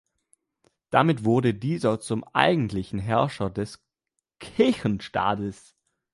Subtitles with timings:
[0.89, 3.85] Damit wurde dieser zum eigentlichen Herrscher des
[4.39, 5.75] Kirchenstaates.